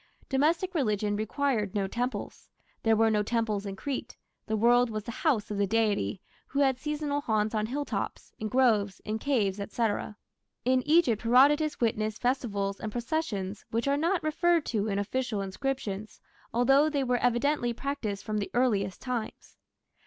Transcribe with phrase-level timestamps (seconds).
[0.29, 2.49] Domestic religion required no temples.
[2.81, 6.61] There were no temples in Crete: the world was the "house" of the deity, who
[6.61, 9.83] had seasonal haunts on hilltops, in groves, in caves, &c.
[10.65, 16.19] In Egypt Herodotus witnessed festivals and processions which are not referred to in official inscriptions,
[16.51, 19.55] although they were evidently practised from the earliest times.